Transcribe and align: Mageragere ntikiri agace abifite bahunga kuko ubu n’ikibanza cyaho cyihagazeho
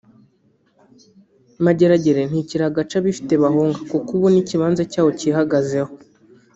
Mageragere 1.65 2.21
ntikiri 2.29 2.63
agace 2.69 2.93
abifite 2.97 3.33
bahunga 3.43 3.77
kuko 3.91 4.09
ubu 4.17 4.27
n’ikibanza 4.33 4.81
cyaho 4.91 5.09
cyihagazeho 5.19 5.91